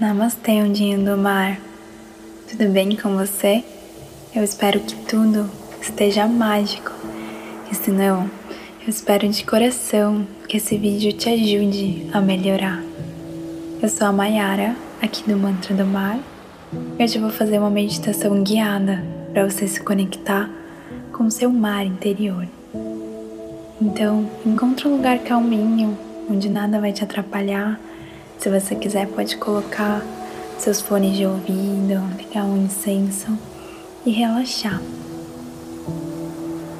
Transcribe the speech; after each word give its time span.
Namastê, 0.00 0.60
ondinho 0.60 1.04
do 1.04 1.16
mar. 1.16 1.56
Tudo 2.50 2.68
bem 2.68 2.96
com 2.96 3.16
você? 3.16 3.62
Eu 4.34 4.42
espero 4.42 4.80
que 4.80 4.96
tudo 5.06 5.48
esteja 5.80 6.26
mágico. 6.26 6.90
E 7.70 7.74
se 7.76 7.92
não, 7.92 8.28
eu 8.82 8.88
espero 8.88 9.28
de 9.28 9.44
coração 9.44 10.26
que 10.48 10.56
esse 10.56 10.76
vídeo 10.76 11.12
te 11.12 11.28
ajude 11.28 12.08
a 12.12 12.20
melhorar. 12.20 12.82
Eu 13.80 13.88
sou 13.88 14.08
a 14.08 14.12
Mayara, 14.12 14.74
aqui 15.00 15.22
do 15.30 15.36
Mantra 15.36 15.72
do 15.72 15.86
Mar. 15.86 16.18
Hoje 16.98 17.14
eu 17.14 17.22
vou 17.22 17.30
fazer 17.30 17.60
uma 17.60 17.70
meditação 17.70 18.42
guiada 18.42 19.00
para 19.32 19.48
você 19.48 19.68
se 19.68 19.80
conectar 19.80 20.50
com 21.12 21.26
o 21.26 21.30
seu 21.30 21.50
mar 21.50 21.86
interior. 21.86 22.48
Então, 23.80 24.28
encontre 24.44 24.88
um 24.88 24.96
lugar 24.96 25.20
calminho, 25.20 25.96
onde 26.28 26.48
nada 26.48 26.80
vai 26.80 26.92
te 26.92 27.04
atrapalhar. 27.04 27.78
Se 28.38 28.50
você 28.50 28.74
quiser, 28.74 29.06
pode 29.08 29.36
colocar 29.36 30.02
seus 30.58 30.80
fones 30.80 31.16
de 31.16 31.26
ouvido, 31.26 32.02
ligar 32.18 32.44
um 32.44 32.64
incenso 32.64 33.36
e 34.04 34.10
relaxar. 34.10 34.80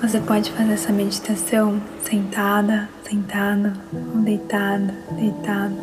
Você 0.00 0.20
pode 0.20 0.52
fazer 0.52 0.72
essa 0.72 0.92
meditação 0.92 1.80
sentada, 2.02 2.88
sentado, 3.08 3.72
ou 4.14 4.20
deitado, 4.20 4.92
deitado, 5.12 5.74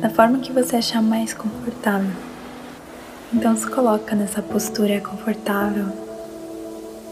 da 0.00 0.10
forma 0.10 0.40
que 0.40 0.52
você 0.52 0.76
achar 0.76 1.00
mais 1.00 1.32
confortável. 1.32 2.10
Então 3.32 3.56
se 3.56 3.66
coloca 3.68 4.16
nessa 4.16 4.42
postura 4.42 5.00
confortável 5.00 5.86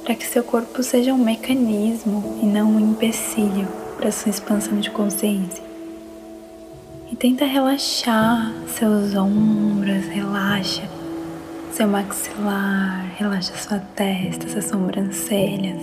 para 0.05 0.14
que 0.14 0.27
seu 0.27 0.42
corpo 0.42 0.83
seja 0.83 1.14
um 1.14 1.19
mecanismo 1.19 2.39
e 2.42 2.47
não 2.47 2.69
um 2.69 2.91
empecilho 2.91 3.66
para 3.97 4.12
sua 4.12 4.30
expansão 4.30 4.78
de 4.78 4.91
consciência. 4.91 5.73
E 7.11 7.17
tenta 7.17 7.45
relaxar 7.45 8.53
seus 8.69 9.15
ombros, 9.15 10.07
relaxa 10.07 10.83
seu 11.73 11.89
maxilar, 11.89 13.06
relaxa 13.17 13.55
sua 13.56 13.78
testa, 13.78 14.48
suas 14.48 14.65
sobrancelhas, 14.67 15.83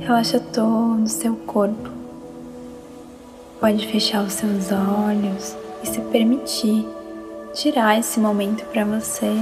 relaxa 0.00 0.40
todo 0.40 1.02
o 1.02 1.06
seu 1.06 1.36
corpo. 1.36 1.90
Pode 3.60 3.86
fechar 3.88 4.24
os 4.24 4.32
seus 4.32 4.72
olhos 4.72 5.56
e 5.82 5.86
se 5.86 6.00
permitir 6.00 6.86
tirar 7.54 7.98
esse 7.98 8.18
momento 8.18 8.64
para 8.66 8.84
você 8.84 9.32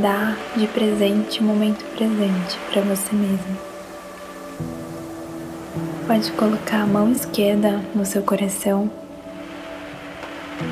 Dá 0.00 0.34
de 0.56 0.66
presente 0.68 1.40
o 1.40 1.44
momento 1.44 1.84
presente 1.94 2.58
para 2.70 2.80
você 2.80 3.14
mesmo. 3.14 3.58
Pode 6.06 6.32
colocar 6.32 6.82
a 6.82 6.86
mão 6.86 7.12
esquerda 7.12 7.78
no 7.94 8.06
seu 8.06 8.22
coração 8.22 8.90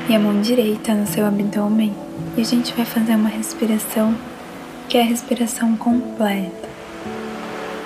e 0.09 0.15
a 0.15 0.19
mão 0.19 0.41
direita 0.41 0.93
no 0.93 1.07
seu 1.07 1.25
abdômen 1.25 1.93
e 2.35 2.41
a 2.41 2.43
gente 2.43 2.73
vai 2.73 2.85
fazer 2.85 3.15
uma 3.15 3.29
respiração 3.29 4.15
que 4.87 4.97
é 4.97 5.01
a 5.01 5.05
respiração 5.05 5.75
completa, 5.77 6.67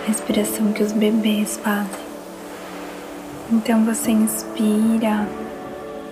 a 0.04 0.08
respiração 0.08 0.72
que 0.72 0.82
os 0.82 0.92
bebês 0.92 1.58
fazem. 1.58 2.06
Então 3.52 3.86
você 3.86 4.12
inspira, 4.12 5.28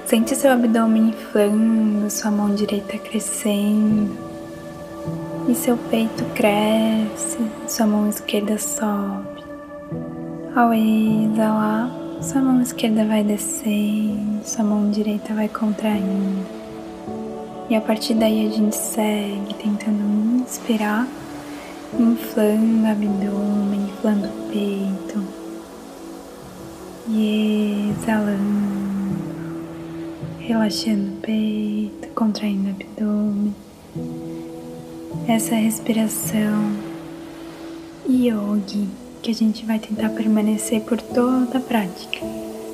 sente 0.05 0.35
seu 0.35 0.52
abdômen 0.52 1.09
inflando, 1.09 2.09
sua 2.11 2.30
mão 2.30 2.53
direita 2.53 2.97
crescendo 2.97 4.16
e 5.47 5.55
seu 5.55 5.75
peito 5.78 6.23
cresce, 6.35 7.39
sua 7.67 7.88
mão 7.88 8.07
esquerda 8.07 8.57
sobe. 8.57 9.44
Ao 10.55 10.72
exalar, 10.73 12.03
sua 12.23 12.41
mão 12.41 12.61
esquerda 12.61 13.05
vai 13.05 13.23
descendo, 13.23 14.43
sua 14.43 14.63
mão 14.63 14.89
direita 14.89 15.33
vai 15.33 15.49
contraindo. 15.49 16.45
E 17.69 17.75
a 17.75 17.81
partir 17.81 18.13
daí 18.13 18.47
a 18.47 18.49
gente 18.49 18.75
segue 18.75 19.53
tentando 19.61 20.41
inspirar, 20.41 21.07
inflando 21.99 22.83
o 22.83 22.91
abdômen, 22.91 23.81
inflando 23.89 24.27
o 24.27 24.51
peito. 24.51 25.23
E 27.09 27.91
exalando, 27.91 29.19
relaxando 30.39 31.12
o 31.12 31.16
peito, 31.17 32.07
contraindo 32.16 32.69
o 32.69 32.72
abdômen 32.72 33.53
essa 35.28 35.56
respiração 35.56 36.73
yogi 38.09 38.89
que 39.23 39.31
a 39.31 39.34
gente 39.34 39.66
vai 39.66 39.79
tentar 39.79 40.09
permanecer 40.09 40.81
por 40.81 41.01
toda 41.01 41.57
a 41.57 41.61
prática. 41.61 42.19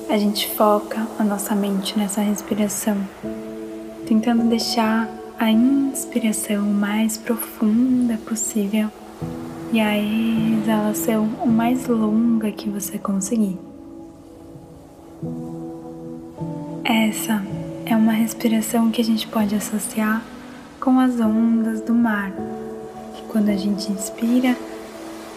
A 0.08 0.18
gente 0.18 0.48
foca 0.48 1.06
a 1.16 1.22
nossa 1.22 1.54
mente 1.54 1.96
nessa 1.96 2.20
respiração, 2.20 2.96
tentando 4.04 4.42
deixar 4.48 5.08
a 5.38 5.48
inspiração 5.48 6.68
o 6.68 6.74
mais 6.74 7.16
profunda 7.16 8.18
possível 8.26 8.88
e 9.72 9.78
a 9.78 9.96
exalação 9.96 11.30
o 11.40 11.46
mais 11.46 11.86
longa 11.86 12.50
que 12.50 12.68
você 12.68 12.98
conseguir. 12.98 13.56
Essa 16.82 17.44
é 17.86 17.94
uma 17.94 18.12
respiração 18.12 18.90
que 18.90 19.00
a 19.00 19.04
gente 19.04 19.28
pode 19.28 19.54
associar 19.54 20.20
com 20.80 20.98
as 20.98 21.20
ondas 21.20 21.80
do 21.80 21.94
mar. 21.94 22.32
Quando 23.28 23.50
a 23.50 23.56
gente 23.56 23.92
inspira, 23.92 24.56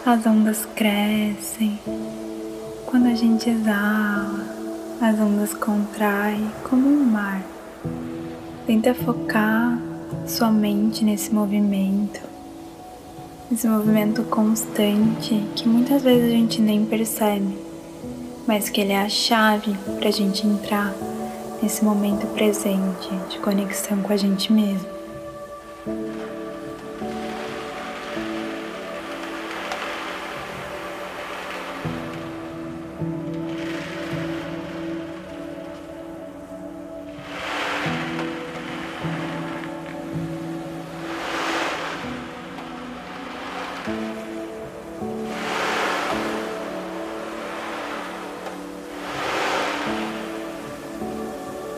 as 0.06 0.26
ondas 0.26 0.68
crescem. 0.76 1.80
Quando 2.86 3.08
a 3.08 3.16
gente 3.16 3.50
exala, 3.50 4.46
as 5.02 5.18
ondas 5.18 5.54
contraem 5.54 6.52
como 6.70 6.88
um 6.88 7.06
mar. 7.06 7.42
Tenta 8.68 8.94
focar 8.94 9.80
sua 10.28 10.52
mente 10.52 11.06
nesse 11.06 11.34
movimento, 11.34 12.20
esse 13.52 13.68
movimento 13.68 14.24
constante 14.24 15.42
que 15.56 15.68
muitas 15.68 16.04
vezes 16.04 16.26
a 16.26 16.36
gente 16.36 16.62
nem 16.62 16.86
percebe, 16.86 17.58
mas 18.46 18.70
que 18.70 18.82
ele 18.82 18.92
é 18.92 19.02
a 19.02 19.10
chave 19.10 19.74
para 20.00 20.10
a 20.10 20.12
gente 20.12 20.46
entrar 20.46 20.94
nesse 21.62 21.84
momento 21.84 22.28
presente 22.34 23.10
de 23.30 23.40
conexão 23.40 24.02
com 24.02 24.12
a 24.12 24.18
gente 24.18 24.52
mesmo. 24.52 24.93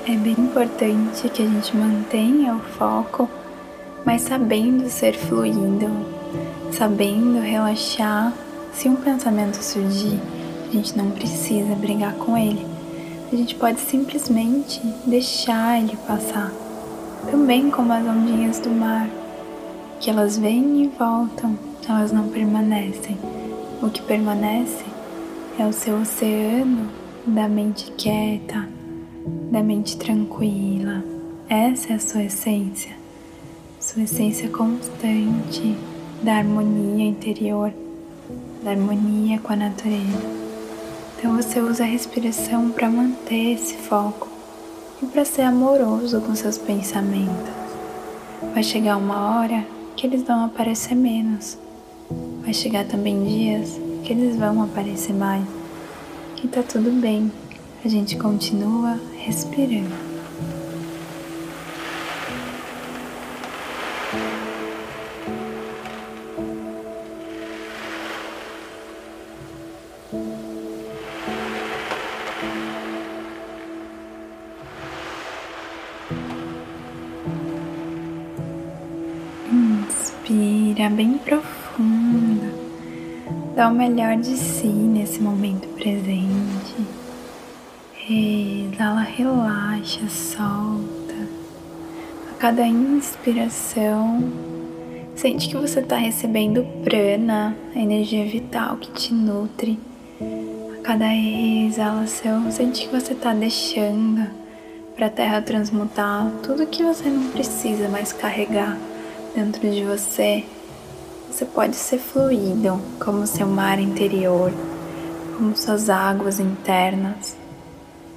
É 0.08 0.16
bem 0.16 0.36
importante 0.38 1.30
que 1.30 1.42
a 1.42 1.46
gente 1.46 1.76
mantenha 1.76 2.56
o 2.56 2.60
foco 2.60 3.30
mas 4.06 4.22
sabendo 4.22 4.88
ser 4.88 5.16
fluindo, 5.16 5.90
sabendo 6.72 7.40
relaxar. 7.40 8.32
Se 8.72 8.88
um 8.88 8.96
pensamento 8.96 9.56
surgir, 9.56 10.20
a 10.68 10.72
gente 10.72 10.96
não 10.96 11.10
precisa 11.10 11.74
brigar 11.76 12.14
com 12.14 12.38
ele. 12.38 12.66
A 13.32 13.36
gente 13.36 13.56
pode 13.56 13.80
simplesmente 13.80 14.80
deixar 15.08 15.80
ele 15.80 15.98
passar, 16.08 16.52
também 17.32 17.72
como 17.72 17.92
as 17.92 18.06
ondinhas 18.06 18.60
do 18.60 18.70
mar, 18.70 19.10
que 20.00 20.10
elas 20.10 20.38
vêm 20.38 20.84
e 20.84 20.88
voltam, 20.88 21.58
elas 21.90 22.12
não 22.12 22.28
permanecem. 22.28 23.18
O 23.82 23.90
que 23.90 24.02
permanece 24.02 24.86
é 25.58 25.66
o 25.66 25.74
seu 25.74 26.00
oceano 26.00 26.90
da 27.26 27.48
mente 27.48 27.92
quieta, 27.94 28.68
da 29.52 29.62
mente 29.64 29.98
tranquila. 29.98 31.04
Essa 31.50 31.94
é 31.94 31.96
a 31.96 32.00
sua 32.00 32.24
essência 32.24 33.06
sua 33.86 34.02
essência 34.02 34.50
constante 34.50 35.78
da 36.24 36.38
harmonia 36.38 37.06
interior, 37.06 37.72
da 38.64 38.72
harmonia 38.72 39.38
com 39.38 39.54
a 39.54 39.56
natureza. 39.56 40.26
Então 41.16 41.36
você 41.36 41.60
usa 41.60 41.84
a 41.84 41.88
respiração 41.88 42.72
para 42.72 42.90
manter 42.90 43.54
esse 43.54 43.76
foco 43.76 44.28
e 45.04 45.06
para 45.06 45.24
ser 45.24 45.44
amoroso 45.44 46.20
com 46.20 46.34
seus 46.34 46.58
pensamentos. 46.58 47.54
Vai 48.56 48.64
chegar 48.64 48.98
uma 48.98 49.38
hora 49.38 49.64
que 49.96 50.08
eles 50.08 50.24
vão 50.24 50.46
aparecer 50.46 50.96
menos. 50.96 51.56
Vai 52.42 52.56
chegar 52.56 52.86
também 52.86 53.24
dias 53.24 53.80
que 54.04 54.14
eles 54.14 54.36
vão 54.36 54.64
aparecer 54.64 55.14
mais. 55.14 55.46
E 56.44 56.48
tá 56.48 56.64
tudo 56.64 56.90
bem 57.00 57.32
a 57.86 57.88
gente 57.88 58.18
continua 58.18 59.00
respirando. 59.16 59.94
Inspira 79.52 80.90
bem 80.90 81.20
profunda, 81.20 82.52
dá 83.56 83.70
o 83.70 83.76
melhor 83.76 84.18
de 84.18 84.36
si 84.36 84.66
nesse 84.66 85.22
momento 85.22 85.68
presente. 85.76 87.05
Exala, 88.08 89.02
relaxa, 89.02 90.08
solta. 90.08 91.28
A 92.30 92.36
cada 92.38 92.62
inspiração, 92.68 94.32
sente 95.16 95.50
que 95.50 95.58
você 95.58 95.80
está 95.80 95.96
recebendo 95.98 96.64
prana, 96.84 97.58
a 97.76 97.80
energia 97.80 98.24
vital 98.24 98.78
que 98.78 98.92
te 98.92 99.12
nutre. 99.12 99.80
A 100.22 100.84
cada 100.84 101.16
exalação, 101.16 102.52
sente 102.52 102.88
que 102.88 102.94
você 102.96 103.14
está 103.14 103.34
deixando 103.34 104.30
para 104.96 105.08
a 105.08 105.10
terra 105.10 105.42
transmutar 105.42 106.32
tudo 106.44 106.68
que 106.68 106.84
você 106.84 107.10
não 107.10 107.32
precisa 107.32 107.90
mais 107.90 108.14
carregar 108.14 108.78
dentro 109.34 109.68
de 109.68 109.84
você. 109.84 110.44
Você 111.32 111.44
pode 111.44 111.76
ser 111.76 111.98
fluido 111.98 112.80
como 113.04 113.26
seu 113.26 113.48
mar 113.48 113.80
interior, 113.80 114.54
como 115.36 115.58
suas 115.58 115.90
águas 115.90 116.40
internas, 116.40 117.36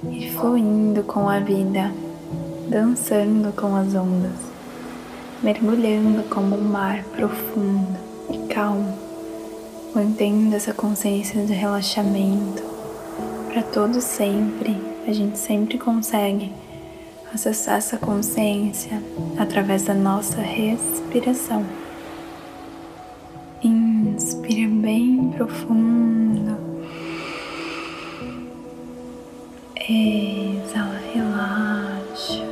e 0.03 0.29
fluindo 0.31 1.03
com 1.03 1.27
a 1.27 1.39
vida, 1.39 1.91
dançando 2.69 3.51
com 3.53 3.75
as 3.75 3.93
ondas, 3.95 4.39
mergulhando 5.43 6.23
como 6.29 6.55
um 6.55 6.63
mar 6.63 7.03
profundo 7.15 7.97
e 8.29 8.37
calmo, 8.53 8.97
mantendo 9.93 10.55
essa 10.55 10.73
consciência 10.73 11.43
de 11.45 11.53
relaxamento 11.53 12.63
para 13.49 13.63
todo 13.63 13.99
sempre. 13.99 14.77
A 15.07 15.11
gente 15.11 15.37
sempre 15.37 15.77
consegue 15.77 16.53
acessar 17.33 17.77
essa 17.77 17.97
consciência 17.97 19.01
através 19.37 19.83
da 19.83 19.93
nossa 19.93 20.39
respiração. 20.39 21.65
Inspira 23.63 24.69
bem 24.69 25.31
profundo. 25.35 26.18
Exala, 29.91 30.99
relaxa. 31.15 32.45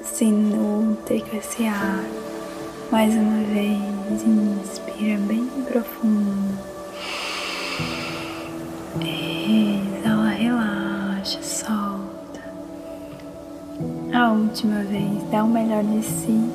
Se 0.00 0.26
nutre 0.26 1.20
com 1.22 1.36
esse 1.38 1.66
ar. 1.66 2.04
Mais 2.92 3.12
uma 3.12 3.42
vez, 3.52 4.22
inspira 4.24 5.18
bem 5.22 5.44
profundo. 5.66 6.56
Exala, 9.00 10.28
relaxa, 10.28 11.42
solta. 11.42 12.44
A 14.14 14.30
última 14.30 14.84
vez, 14.84 15.20
dá 15.32 15.42
o 15.42 15.48
melhor 15.48 15.82
de 15.82 16.00
si. 16.04 16.48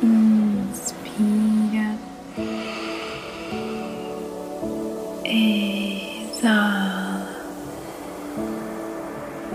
Inspira. 0.00 1.71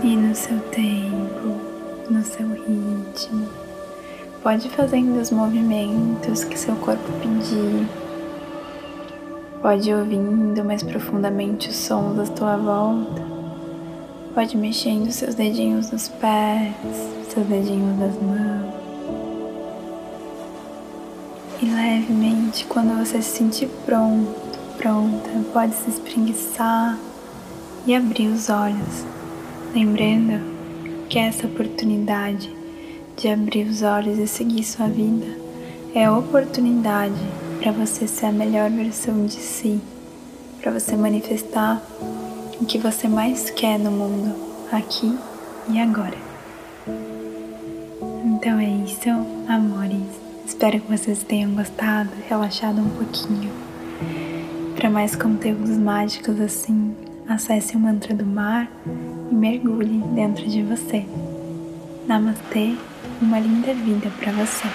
E 0.08 0.16
no 0.16 0.34
seu 0.34 0.58
tempo, 0.70 1.60
no 2.08 2.22
seu 2.24 2.48
ritmo, 2.48 3.46
pode 4.42 4.66
fazendo 4.70 5.20
os 5.20 5.30
movimentos 5.30 6.44
que 6.44 6.58
seu 6.58 6.74
corpo 6.76 7.04
pedir. 7.20 7.86
Pode 9.60 9.92
ouvindo 9.92 10.64
mais 10.64 10.82
profundamente 10.82 11.68
os 11.68 11.76
sons 11.76 12.16
da 12.16 12.24
tua 12.24 12.56
volta. 12.56 13.22
Pode 14.34 14.56
mexendo 14.56 15.12
seus 15.12 15.34
dedinhos 15.34 15.90
nos 15.90 16.08
pés, 16.08 16.72
seus 17.28 17.46
dedinhos 17.46 17.98
das 17.98 18.14
mãos. 18.22 18.74
E 21.60 21.66
levemente, 21.66 22.64
quando 22.64 22.98
você 22.98 23.20
se 23.20 23.36
sentir 23.36 23.68
pronto, 23.84 24.58
pronta, 24.78 25.28
pode 25.52 25.74
se 25.74 25.90
espreguiçar 25.90 26.98
e 27.86 27.94
abrir 27.94 28.28
os 28.28 28.48
olhos, 28.48 29.04
lembrando 29.78 30.40
que 31.08 31.20
essa 31.20 31.46
oportunidade 31.46 32.52
de 33.16 33.28
abrir 33.28 33.64
os 33.64 33.82
olhos 33.82 34.18
e 34.18 34.26
seguir 34.26 34.64
sua 34.64 34.88
vida 34.88 35.26
é 35.94 36.06
a 36.06 36.16
oportunidade 36.16 37.14
para 37.60 37.70
você 37.70 38.08
ser 38.08 38.26
a 38.26 38.32
melhor 38.32 38.70
versão 38.70 39.24
de 39.24 39.36
si, 39.36 39.80
para 40.60 40.72
você 40.72 40.96
manifestar 40.96 41.80
o 42.60 42.66
que 42.66 42.76
você 42.76 43.06
mais 43.06 43.50
quer 43.50 43.78
no 43.78 43.92
mundo, 43.92 44.34
aqui 44.72 45.16
e 45.68 45.78
agora. 45.78 46.18
Então 48.24 48.58
é 48.58 48.68
isso, 48.84 49.08
amores. 49.46 50.08
Espero 50.44 50.80
que 50.80 50.90
vocês 50.90 51.22
tenham 51.22 51.52
gostado, 51.52 52.10
relaxado 52.28 52.80
um 52.80 52.90
pouquinho. 52.90 53.52
Para 54.74 54.90
mais 54.90 55.14
conteúdos 55.14 55.78
mágicos 55.78 56.40
assim, 56.40 56.96
acesse 57.28 57.76
o 57.76 57.78
mantra 57.78 58.12
do 58.12 58.26
mar 58.26 58.68
e 59.30 59.34
mergulhe 59.34 59.98
dentro 60.14 60.46
de 60.48 60.62
você. 60.62 61.04
Namastê, 62.06 62.74
uma 63.20 63.38
linda 63.38 63.74
vida 63.74 64.10
para 64.18 64.32
você. 64.32 64.68